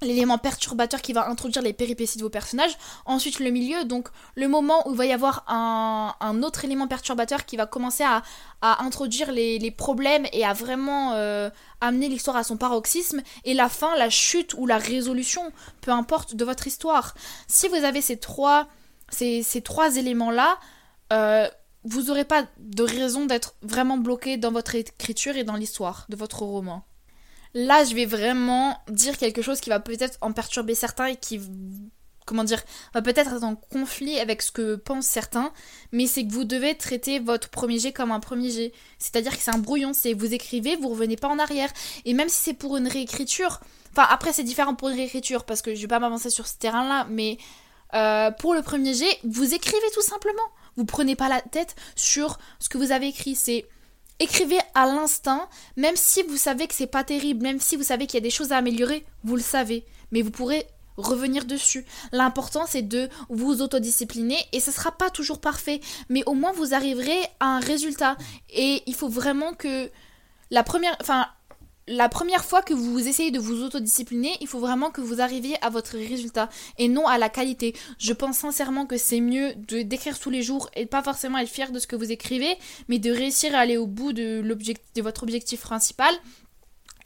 l'élément 0.03 0.39
perturbateur 0.39 1.01
qui 1.01 1.13
va 1.13 1.29
introduire 1.29 1.63
les 1.63 1.73
péripéties 1.73 2.19
de 2.19 2.23
vos 2.23 2.31
personnages. 2.31 2.77
Ensuite, 3.07 3.41
le 3.41 3.51
milieu, 3.51 3.85
donc 3.85 4.09
le 4.35 4.47
moment 4.49 4.87
où 4.87 4.93
il 4.93 4.97
va 4.97 5.07
y 5.07 5.13
avoir 5.13 5.45
un, 5.49 6.43
autre 6.43 6.65
élément 6.65 6.87
perturbateur 6.87 7.47
qui 7.47 7.57
va 7.57 7.67
commencer 7.67 8.05
à, 8.05 8.23
introduire 8.63 9.31
les, 9.33 9.71
problèmes 9.71 10.27
et 10.33 10.45
à 10.45 10.53
vraiment 10.53 11.13
euh, 11.13 11.51
amener 11.81 12.09
l'histoire 12.09 12.37
à 12.37 12.45
son 12.45 12.57
paroxysme. 12.57 13.23
Et 13.45 13.55
la 13.55 13.69
fin, 13.69 13.97
la 13.97 14.11
chute 14.11 14.55
ou 14.55 14.67
la 14.67 14.79
résolution, 14.79 15.53
peu 15.81 15.93
importe, 15.93 16.35
de 16.35 16.45
votre 16.45 16.67
histoire. 16.67 17.15
Si 17.49 17.69
vous 17.69 17.77
avez 17.77 18.03
ces 18.03 18.19
trois, 18.19 18.67
ces, 19.09 19.63
trois 19.65 19.97
éléments-là, 19.97 20.59
euh, 21.13 21.49
vous 21.85 22.03
n'aurez 22.03 22.25
pas 22.25 22.45
de 22.59 22.83
raison 22.83 23.27
d'être 23.27 23.55
vraiment 23.63 23.97
bloqué 23.97 24.37
dans 24.37 24.51
votre 24.51 24.75
écriture 24.75 25.37
et 25.37 25.45
dans 25.45 25.55
l'histoire 25.55 26.07
de 26.09 26.17
votre 26.17 26.43
roman. 26.43 26.85
Là, 27.59 27.85
je 27.85 27.95
vais 27.95 28.05
vraiment 28.05 28.79
dire 28.87 29.17
quelque 29.17 29.41
chose 29.41 29.61
qui 29.61 29.71
va 29.71 29.81
peut-être 29.81 30.19
en 30.21 30.31
perturber 30.33 30.75
certains 30.75 31.07
et 31.07 31.17
qui, 31.17 31.41
comment 32.27 32.45
dire, 32.45 32.63
va 32.93 33.01
peut-être 33.01 33.33
être 33.33 33.45
en 33.45 33.57
conflit 33.57 34.19
avec 34.19 34.43
ce 34.43 34.53
que 34.53 34.75
pensent 34.75 35.07
certains, 35.07 35.51
mais 35.91 36.07
c'est 36.07 36.27
que 36.27 36.33
vous 36.35 36.45
devez 36.45 36.77
traiter 36.77 37.19
votre 37.19 37.49
premier 37.49 37.79
jet 37.79 37.93
comme 37.93 38.13
un 38.13 38.21
premier 38.21 38.51
jet. 38.51 38.73
C'est-à-dire 38.99 39.35
que 39.35 39.43
c'est 39.43 39.55
un 39.55 39.59
brouillon, 39.59 39.95
c'est 39.95 40.13
vous 40.13 40.35
écrivez, 40.35 40.77
vous 40.77 40.91
revenez 40.91 41.17
pas 41.17 41.29
en 41.29 41.39
arrière. 41.39 41.71
Et 42.05 42.13
même 42.13 42.29
si 42.29 42.43
c'est 42.43 42.53
pour 42.53 42.77
une 42.77 42.89
réécriture, 42.89 43.61
enfin 43.91 44.07
après 44.11 44.35
c'est 44.35 44.45
différent 44.45 44.75
pour 44.75 44.91
une 44.91 44.97
réécriture 44.97 45.45
parce 45.45 45.63
que 45.63 45.75
je 45.75 45.81
vais 45.81 45.89
pas 45.89 45.99
m'avancer 45.99 46.29
sur 46.29 46.47
ce 46.47 46.59
terrain-là, 46.59 47.07
mais 47.09 47.39
euh, 47.95 48.33
pour 48.33 48.53
le 48.53 48.61
premier 48.61 48.93
jet, 48.93 49.19
vous 49.25 49.55
écrivez 49.55 49.91
tout 49.95 50.03
simplement. 50.03 50.43
Vous 50.77 50.85
prenez 50.85 51.17
pas 51.17 51.31
la 51.31 51.41
tête 51.41 51.75
sur 51.95 52.39
ce 52.59 52.69
que 52.69 52.77
vous 52.77 52.93
avez 52.93 53.09
écrit. 53.09 53.35
C'est 53.35 53.65
Écrivez 54.19 54.59
à 54.75 54.87
l'instinct, 54.87 55.49
même 55.77 55.97
si 55.97 56.23
vous 56.23 56.37
savez 56.37 56.67
que 56.67 56.75
c'est 56.75 56.87
pas 56.87 57.05
terrible, 57.05 57.43
même 57.43 57.61
si 57.61 57.77
vous 57.77 57.83
savez 57.83 58.07
qu'il 58.07 58.15
y 58.15 58.23
a 58.23 58.23
des 58.23 58.31
choses 58.31 58.53
à 58.53 58.57
améliorer, 58.57 59.05
vous 59.25 59.37
le 59.37 59.43
savez, 59.43 59.85
mais 60.11 60.23
vous 60.23 60.31
pourrez 60.31 60.67
revenir 60.97 61.45
dessus. 61.45 61.85
L'important 62.13 62.65
c'est 62.67 62.83
de 62.83 63.09
vous 63.29 63.61
autodiscipliner 63.61 64.39
et 64.53 64.61
ce 64.61 64.73
sera 64.73 64.93
pas 64.93 65.11
toujours 65.11 65.41
parfait, 65.41 65.81
mais 66.09 66.23
au 66.25 66.33
moins 66.33 66.53
vous 66.53 66.75
arriverez 66.75 67.21
à 67.41 67.47
un 67.47 67.61
résultat. 67.61 68.17
Et 68.49 68.83
il 68.87 68.95
faut 68.95 69.09
vraiment 69.09 69.53
que 69.53 69.91
la 70.51 70.63
première, 70.63 70.97
enfin 71.01 71.27
la 71.89 72.09
première 72.09 72.45
fois 72.45 72.63
que 72.63 72.75
vous 72.75 73.07
essayez 73.07 73.31
de 73.31 73.39
vous 73.39 73.63
autodiscipliner, 73.63 74.33
il 74.41 74.49
faut 74.49 74.59
vraiment 74.59 74.91
que 74.91 75.01
vous 75.01 75.21
arriviez 75.21 75.57
à 75.65 75.71
votre 75.71 75.97
résultat 75.97 76.49
et 76.79 76.89
non 76.89 77.07
à 77.07 77.17
la 77.19 77.29
qualité. 77.29 77.75
Je 77.99 78.13
pense 78.13 78.39
sincèrement 78.39 78.87
que 78.87 78.97
c'est 78.97 79.21
mieux 79.21 79.55
de 79.55 79.83
d'écrire 79.83 80.19
tous 80.19 80.31
les 80.31 80.43
jours 80.43 80.69
et 80.75 80.87
pas 80.87 81.03
forcément 81.03 81.39
être 81.39 81.49
fier 81.49 81.71
de 81.71 81.79
ce 81.79 81.87
que 81.87 81.97
vous 81.97 82.11
écrivez, 82.11 82.57
mais 82.89 82.99
de 82.99 83.11
réussir 83.11 83.55
à 83.55 83.59
aller 83.61 83.77
au 83.77 83.87
bout 83.87 84.13
de, 84.13 84.43
de 84.43 85.03
votre 85.03 85.23
objectif 85.23 85.61
principal 85.61 86.13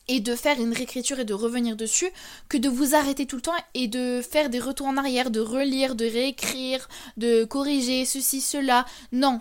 et 0.08 0.20
de 0.20 0.34
faire 0.34 0.60
une 0.60 0.72
réécriture 0.72 1.20
et 1.20 1.24
de 1.24 1.34
revenir 1.34 1.76
dessus 1.76 2.08
que 2.48 2.56
de 2.56 2.68
vous 2.68 2.94
arrêter 2.94 3.26
tout 3.26 3.36
le 3.36 3.42
temps 3.42 3.54
et 3.74 3.86
de 3.86 4.20
faire 4.22 4.50
des 4.50 4.58
retours 4.58 4.88
en 4.88 4.96
arrière, 4.96 5.30
de 5.30 5.40
relire, 5.40 5.94
de 5.94 6.04
réécrire, 6.04 6.88
de 7.16 7.44
corriger 7.44 8.04
ceci, 8.04 8.40
cela. 8.40 8.86
Non, 9.12 9.40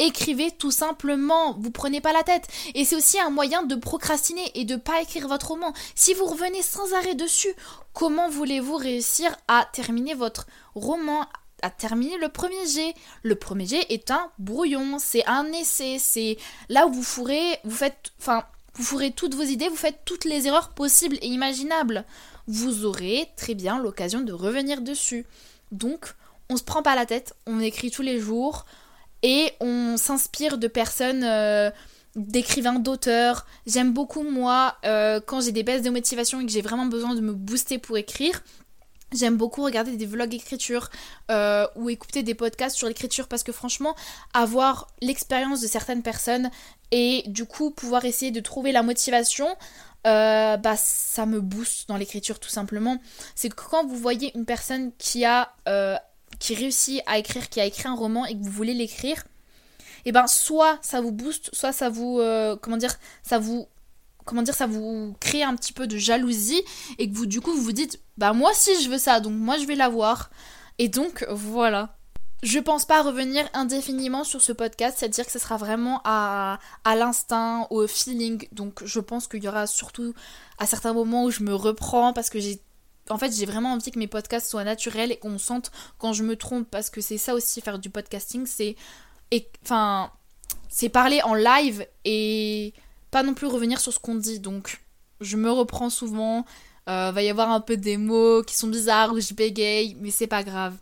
écrivez 0.00 0.50
tout 0.50 0.70
simplement, 0.70 1.56
vous 1.58 1.70
prenez 1.70 2.00
pas 2.00 2.12
la 2.12 2.22
tête. 2.22 2.48
Et 2.74 2.84
c'est 2.84 2.96
aussi 2.96 3.20
un 3.20 3.30
moyen 3.30 3.62
de 3.62 3.74
procrastiner 3.74 4.50
et 4.54 4.64
de 4.64 4.76
pas 4.76 5.00
écrire 5.00 5.28
votre 5.28 5.48
roman. 5.48 5.72
Si 5.94 6.14
vous 6.14 6.26
revenez 6.26 6.62
sans 6.62 6.92
arrêt 6.94 7.14
dessus, 7.14 7.54
comment 7.92 8.28
voulez-vous 8.28 8.76
réussir 8.76 9.34
à 9.48 9.68
terminer 9.72 10.14
votre 10.14 10.46
roman 10.74 11.26
à 11.62 11.68
terminer 11.68 12.16
le 12.16 12.30
premier 12.30 12.66
jet? 12.66 12.94
Le 13.22 13.34
premier 13.34 13.66
jet 13.66 13.86
est 13.90 14.10
un 14.10 14.30
brouillon, 14.38 14.98
c'est 14.98 15.26
un 15.26 15.44
essai, 15.52 15.98
c'est 15.98 16.38
là 16.70 16.86
où 16.86 16.92
vous 16.92 17.02
fourrez, 17.02 17.58
vous 17.64 17.76
faites, 17.76 18.12
enfin, 18.18 18.44
vous 18.74 18.82
fourrez 18.82 19.10
toutes 19.10 19.34
vos 19.34 19.42
idées, 19.42 19.68
vous 19.68 19.76
faites 19.76 20.00
toutes 20.06 20.24
les 20.24 20.46
erreurs 20.46 20.70
possibles 20.70 21.18
et 21.20 21.28
imaginables. 21.28 22.04
Vous 22.46 22.86
aurez 22.86 23.28
très 23.36 23.54
bien 23.54 23.78
l'occasion 23.78 24.20
de 24.20 24.32
revenir 24.32 24.80
dessus. 24.80 25.26
Donc, 25.70 26.14
on 26.48 26.56
se 26.56 26.64
prend 26.64 26.82
pas 26.82 26.96
la 26.96 27.06
tête, 27.06 27.34
on 27.46 27.60
écrit 27.60 27.90
tous 27.90 28.02
les 28.02 28.18
jours, 28.18 28.64
et 29.22 29.52
on 29.60 29.96
s'inspire 29.96 30.58
de 30.58 30.66
personnes, 30.66 31.24
euh, 31.24 31.70
d'écrivains, 32.16 32.78
d'auteurs. 32.78 33.46
J'aime 33.66 33.92
beaucoup 33.92 34.22
moi 34.22 34.76
euh, 34.84 35.20
quand 35.24 35.40
j'ai 35.40 35.52
des 35.52 35.62
baisses 35.62 35.82
de 35.82 35.90
motivation 35.90 36.40
et 36.40 36.46
que 36.46 36.52
j'ai 36.52 36.62
vraiment 36.62 36.86
besoin 36.86 37.14
de 37.14 37.20
me 37.20 37.32
booster 37.32 37.78
pour 37.78 37.98
écrire. 37.98 38.42
J'aime 39.12 39.36
beaucoup 39.36 39.64
regarder 39.64 39.96
des 39.96 40.06
vlogs 40.06 40.34
écriture 40.34 40.88
euh, 41.32 41.66
ou 41.74 41.90
écouter 41.90 42.22
des 42.22 42.34
podcasts 42.34 42.76
sur 42.76 42.86
l'écriture 42.86 43.26
parce 43.26 43.42
que 43.42 43.50
franchement, 43.50 43.96
avoir 44.34 44.86
l'expérience 45.02 45.60
de 45.60 45.66
certaines 45.66 46.02
personnes 46.02 46.48
et 46.92 47.24
du 47.26 47.44
coup 47.44 47.72
pouvoir 47.72 48.04
essayer 48.04 48.30
de 48.30 48.40
trouver 48.40 48.70
la 48.70 48.84
motivation, 48.84 49.48
bah 50.04 50.76
ça 50.76 51.26
me 51.26 51.40
booste 51.40 51.88
dans 51.88 51.96
l'écriture 51.96 52.38
tout 52.38 52.48
simplement. 52.48 52.98
C'est 53.34 53.48
que 53.48 53.56
quand 53.56 53.84
vous 53.84 53.96
voyez 53.96 54.30
une 54.36 54.44
personne 54.44 54.92
qui 54.96 55.24
a 55.24 55.54
qui 56.40 56.56
réussit 56.56 57.00
à 57.06 57.18
écrire, 57.18 57.48
qui 57.48 57.60
a 57.60 57.66
écrit 57.66 57.86
un 57.86 57.94
roman 57.94 58.26
et 58.26 58.36
que 58.36 58.42
vous 58.42 58.50
voulez 58.50 58.74
l'écrire, 58.74 59.24
et 60.04 60.08
eh 60.08 60.12
ben 60.12 60.26
soit 60.26 60.78
ça 60.80 61.00
vous 61.02 61.12
booste, 61.12 61.50
soit 61.52 61.72
ça 61.72 61.90
vous 61.90 62.18
euh, 62.20 62.56
comment 62.56 62.78
dire, 62.78 62.96
ça 63.22 63.38
vous 63.38 63.68
comment 64.24 64.42
dire, 64.42 64.54
ça 64.54 64.66
vous 64.66 65.14
crée 65.20 65.42
un 65.42 65.54
petit 65.54 65.74
peu 65.74 65.86
de 65.86 65.98
jalousie 65.98 66.62
et 66.98 67.10
que 67.10 67.14
vous 67.14 67.26
du 67.26 67.40
coup 67.40 67.52
vous 67.52 67.62
vous 67.62 67.72
dites 67.72 68.00
bah 68.16 68.32
moi 68.32 68.50
si 68.54 68.82
je 68.82 68.88
veux 68.88 68.98
ça, 68.98 69.20
donc 69.20 69.34
moi 69.34 69.58
je 69.58 69.66
vais 69.66 69.76
l'avoir. 69.76 70.30
Et 70.78 70.88
donc 70.88 71.26
voilà. 71.30 71.96
Je 72.42 72.58
pense 72.58 72.86
pas 72.86 73.02
revenir 73.02 73.46
indéfiniment 73.52 74.24
sur 74.24 74.40
ce 74.40 74.52
podcast, 74.52 74.96
c'est-à-dire 74.98 75.26
que 75.26 75.32
ce 75.32 75.38
sera 75.38 75.58
vraiment 75.58 76.00
à, 76.04 76.58
à 76.84 76.96
l'instinct, 76.96 77.66
au 77.68 77.86
feeling. 77.86 78.48
Donc 78.52 78.82
je 78.86 78.98
pense 79.00 79.28
qu'il 79.28 79.44
y 79.44 79.48
aura 79.48 79.66
surtout 79.66 80.14
à 80.58 80.64
certains 80.64 80.94
moments 80.94 81.24
où 81.24 81.30
je 81.30 81.42
me 81.42 81.54
reprends 81.54 82.14
parce 82.14 82.30
que 82.30 82.40
j'ai 82.40 82.62
en 83.10 83.18
fait, 83.18 83.34
j'ai 83.34 83.46
vraiment 83.46 83.72
envie 83.72 83.90
que 83.90 83.98
mes 83.98 84.06
podcasts 84.06 84.50
soient 84.50 84.64
naturels 84.64 85.12
et 85.12 85.16
qu'on 85.16 85.38
sente 85.38 85.70
quand 85.98 86.12
je 86.12 86.22
me 86.22 86.36
trompe 86.36 86.68
parce 86.70 86.90
que 86.90 87.00
c'est 87.00 87.18
ça 87.18 87.34
aussi 87.34 87.60
faire 87.60 87.78
du 87.78 87.90
podcasting, 87.90 88.46
c'est 88.46 88.76
enfin 89.62 90.10
c'est 90.68 90.88
parler 90.88 91.20
en 91.22 91.34
live 91.34 91.86
et 92.04 92.72
pas 93.10 93.22
non 93.22 93.34
plus 93.34 93.46
revenir 93.46 93.80
sur 93.80 93.92
ce 93.92 93.98
qu'on 93.98 94.14
dit. 94.14 94.40
Donc, 94.40 94.80
je 95.20 95.36
me 95.36 95.50
reprends 95.50 95.90
souvent. 95.90 96.44
Euh, 96.88 97.12
va 97.12 97.22
y 97.22 97.28
avoir 97.28 97.50
un 97.50 97.60
peu 97.60 97.76
des 97.76 97.96
mots 97.96 98.42
qui 98.42 98.56
sont 98.56 98.66
bizarres 98.66 99.12
ou 99.12 99.20
je 99.20 99.34
bégaye, 99.34 99.96
mais 100.00 100.10
c'est 100.10 100.26
pas 100.26 100.42
grave. 100.42 100.76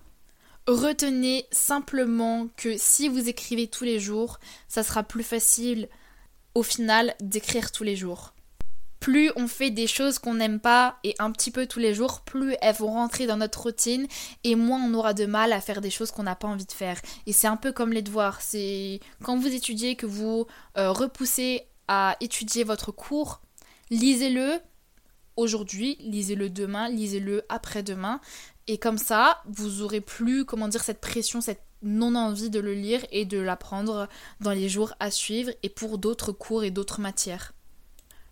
Retenez 0.67 1.47
simplement 1.51 2.49
que 2.57 2.77
si 2.79 3.09
vous 3.09 3.29
écrivez 3.29 3.67
tous 3.67 3.85
les 3.85 3.99
jours, 3.99 4.39
ça 4.69 4.83
sera 4.83 5.03
plus 5.03 5.25
facile 5.25 5.89
au 6.55 6.63
final 6.63 7.15
d'écrire 7.21 7.73
tous 7.73 7.85
les 7.85 7.97
jours. 7.97 8.33
Plus 9.00 9.31
on 9.37 9.47
fait 9.47 9.71
des 9.71 9.87
choses 9.87 10.19
qu'on 10.19 10.35
n'aime 10.35 10.61
pas 10.61 10.99
et 11.05 11.14
un 11.19 11.31
petit 11.31 11.50
peu 11.50 11.67
tous 11.67 11.78
les 11.78 11.95
jours, 11.95 12.23
plus 12.23 12.55
elles 12.61 12.75
vont 12.75 12.93
rentrer 12.93 13.26
dans 13.26 13.37
notre 13.37 13.62
routine 13.62 14.07
et 14.45 14.55
moins 14.55 14.83
on 14.83 14.95
aura 14.95 15.14
de 15.14 15.26
mal 15.26 15.52
à 15.52 15.61
faire 15.61 15.81
des 15.81 15.90
choses 15.90 16.11
qu'on 16.11 16.25
n'a 16.25 16.37
pas 16.37 16.49
envie 16.49 16.67
de 16.67 16.73
faire. 16.73 17.00
Et 17.26 17.33
c'est 17.33 17.47
un 17.47 17.57
peu 17.57 17.73
comme 17.73 17.93
les 17.93 18.02
devoirs. 18.02 18.40
C'est 18.40 19.00
quand 19.23 19.37
vous 19.37 19.55
étudiez 19.55 19.97
que 19.97 20.07
vous 20.07 20.47
euh, 20.76 20.90
repoussez 20.90 21.62
à 21.87 22.17
étudier 22.21 22.64
votre 22.64 22.93
cours, 22.93 23.40
lisez-le 23.90 24.59
aujourd'hui, 25.37 25.97
lisez-le 26.00 26.50
demain, 26.50 26.88
lisez-le 26.88 27.45
après-demain. 27.49 28.21
Et 28.67 28.78
comme 28.78 28.99
ça, 28.99 29.43
vous 29.47 29.83
aurez 29.83 30.00
plus, 30.00 30.45
comment 30.45 30.69
dire, 30.69 30.83
cette 30.83 31.00
pression, 31.00 31.40
cette 31.40 31.62
non-envie 31.83 32.50
de 32.50 32.61
le 32.61 32.75
lire 32.75 33.05
et 33.12 33.25
de 33.25 33.38
l'apprendre 33.38 34.09
dans 34.40 34.50
les 34.50 34.69
jours 34.69 34.93
à 35.00 35.11
suivre 35.11 35.52
et 35.62 35.69
pour 35.69 35.99
d'autres 35.99 36.33
cours 36.33 36.64
et 36.64 36.71
d'autres 36.71 37.00
matières. 37.00 37.52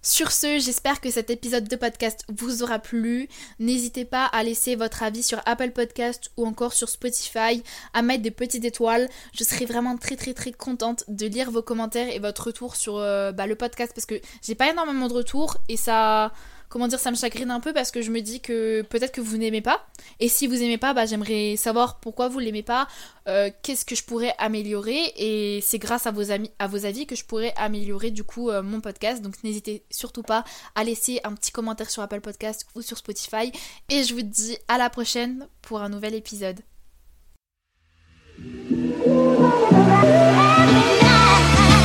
Sur 0.07 0.31
ce, 0.31 0.61
j'espère 0.61 1.01
que 1.01 1.11
cet 1.11 1.31
épisode 1.31 1.67
de 1.67 1.75
podcast 1.75 2.25
vous 2.29 2.63
aura 2.63 2.79
plu. 2.79 3.29
N'hésitez 3.59 4.05
pas 4.05 4.27
à 4.27 4.45
laisser 4.45 4.77
votre 4.77 5.03
avis 5.03 5.25
sur 5.25 5.41
Apple 5.47 5.73
Podcast 5.73 6.31
ou 6.37 6.47
encore 6.47 6.75
sur 6.75 6.89
Spotify, 6.89 7.61
à 7.93 8.03
mettre 8.03 8.23
des 8.23 8.31
petites 8.31 8.65
étoiles. 8.65 9.09
Je 9.37 9.43
serai 9.43 9.65
vraiment 9.65 9.97
très 9.97 10.15
très 10.15 10.33
très 10.33 10.53
contente 10.53 11.03
de 11.09 11.27
lire 11.27 11.51
vos 11.51 11.61
commentaires 11.61 12.09
et 12.09 12.21
votre 12.21 12.47
retour 12.47 12.77
sur 12.77 12.99
euh, 12.99 13.33
bah, 13.33 13.49
le 13.49 13.57
podcast 13.57 13.91
parce 13.97 14.07
que 14.07 14.15
j'ai 14.43 14.55
pas 14.55 14.71
énormément 14.71 15.09
de 15.09 15.13
retours 15.13 15.57
et 15.69 15.77
ça 15.77 16.33
comment 16.69 16.89
dire, 16.89 16.99
ça 16.99 17.11
me 17.11 17.17
chagrine 17.17 17.51
un 17.51 17.61
peu 17.61 17.73
parce 17.73 17.91
que 17.91 18.03
je 18.03 18.11
me 18.11 18.21
dis 18.21 18.41
que 18.41 18.83
peut-être 18.83 19.13
que 19.13 19.21
vous 19.21 19.37
n'aimez 19.37 19.61
pas. 19.61 19.87
Et 20.21 20.29
si 20.29 20.47
vous 20.47 20.63
aimez 20.63 20.79
pas, 20.79 20.95
bah, 20.95 21.07
j'aimerais 21.07 21.57
savoir 21.57 22.01
pourquoi 22.01 22.29
vous 22.29 22.39
l'aimez 22.39 22.63
pas, 22.63 22.89
euh, 23.29 23.51
qu'est-ce 23.63 23.85
que 23.85 23.95
je 23.95 24.05
pourrais 24.05 24.35
améliorer. 24.39 25.13
Et 25.17 25.61
c'est 25.63 25.79
grâce 25.79 26.07
à 26.07 26.11
vos, 26.11 26.31
amis, 26.31 26.51
à 26.59 26.67
vos 26.67 26.85
avis 26.87 27.07
que 27.07 27.17
je 27.17 27.25
pourrais 27.25 27.55
améliorer 27.57 28.11
du 28.11 28.25
coup 28.25 28.51
euh, 28.51 28.63
mon 28.63 28.81
podcast. 28.81 29.23
Donc 29.23 29.43
n'hésitez 29.45 29.85
surtout 29.91 30.23
pas 30.23 30.45
à 30.75 30.85
laisser 30.85 31.21
un 31.25 31.33
petit 31.35 31.53
commentaire 31.53 31.91
sur 31.91 32.03
Apple 32.03 32.21
Podcast 32.21 32.67
ou 32.75 32.83
sur 32.83 32.99
Spotify. 32.99 33.53
Et 33.89 34.03
je 34.05 34.15
vous 34.15 34.23
dis 34.23 34.59
à 34.69 34.79
la 34.79 34.91
prochaine 34.91 35.49
pour 35.63 35.81
un 35.81 35.89
nouvel 35.89 36.15
épisode. 36.15 36.61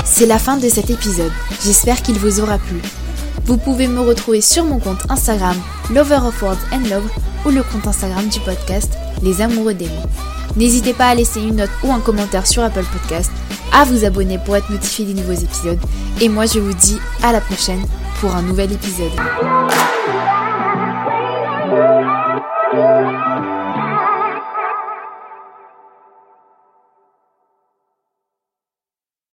C'est 0.05 0.25
la 0.25 0.37
fin 0.37 0.57
de 0.57 0.69
cet 0.69 0.89
épisode. 0.89 1.31
J'espère 1.63 2.01
qu'il 2.01 2.15
vous 2.19 2.41
aura 2.41 2.57
plu. 2.59 2.81
Vous 3.45 3.57
pouvez 3.57 3.87
me 3.87 3.99
retrouver 4.01 4.41
sur 4.41 4.63
mon 4.63 4.79
compte 4.79 5.01
Instagram 5.09 5.55
Lover 5.89 6.19
of 6.27 6.41
Words 6.41 6.59
and 6.71 6.87
Love 6.89 7.09
ou 7.45 7.49
le 7.49 7.63
compte 7.63 7.87
Instagram 7.87 8.27
du 8.27 8.39
podcast 8.39 8.93
Les 9.23 9.41
Amoureux 9.41 9.73
des. 9.73 9.89
N'hésitez 10.55 10.93
pas 10.93 11.07
à 11.07 11.15
laisser 11.15 11.41
une 11.41 11.55
note 11.55 11.69
ou 11.83 11.91
un 11.91 11.99
commentaire 11.99 12.45
sur 12.45 12.63
Apple 12.63 12.85
Podcast, 12.91 13.31
à 13.71 13.85
vous 13.85 14.05
abonner 14.05 14.37
pour 14.37 14.55
être 14.57 14.69
notifié 14.69 15.05
des 15.05 15.13
nouveaux 15.13 15.39
épisodes. 15.39 15.79
Et 16.19 16.29
moi 16.29 16.45
je 16.45 16.59
vous 16.59 16.73
dis 16.73 16.97
à 17.23 17.31
la 17.31 17.41
prochaine 17.41 17.85
pour 18.19 18.35
un 18.35 18.41
nouvel 18.41 18.71
épisode. 18.71 19.11